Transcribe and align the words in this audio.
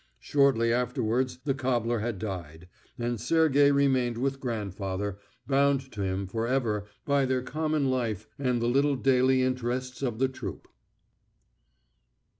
Shortly 0.19 0.73
afterwards 0.73 1.37
the 1.45 1.53
cobbler 1.53 1.99
had 1.99 2.17
died, 2.17 2.67
and 2.97 3.21
Sergey 3.21 3.69
remained 3.69 4.17
with 4.17 4.39
grandfather, 4.39 5.19
bound 5.45 5.91
to 5.91 6.01
him 6.01 6.25
for 6.25 6.47
ever 6.47 6.87
by 7.05 7.25
their 7.27 7.43
common 7.43 7.91
life 7.91 8.27
and 8.39 8.59
the 8.59 8.67
little 8.67 8.95
daily 8.95 9.43
interests 9.43 10.01
of 10.01 10.17
the 10.17 10.27
troupe. 10.27 10.67